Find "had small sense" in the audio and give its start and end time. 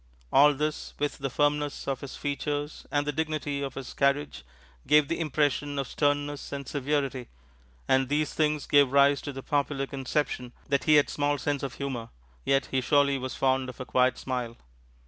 10.95-11.61